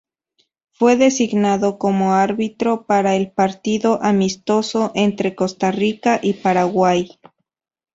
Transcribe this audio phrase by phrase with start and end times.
[0.71, 7.19] Fue designado como árbitro para el partido amistoso entre Costa Rica y Paraguay.